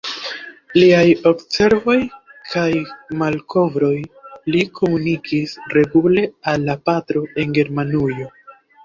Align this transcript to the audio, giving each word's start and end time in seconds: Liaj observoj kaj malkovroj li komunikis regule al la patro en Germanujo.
Liaj 0.77 1.07
observoj 1.31 1.97
kaj 2.53 2.63
malkovroj 3.19 3.91
li 4.55 4.63
komunikis 4.79 5.53
regule 5.79 6.25
al 6.53 6.67
la 6.71 6.77
patro 6.91 7.23
en 7.45 7.55
Germanujo. 7.61 8.27